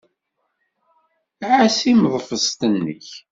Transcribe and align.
Ɛass 1.49 1.77
timeḍfest-nnek. 1.83 3.07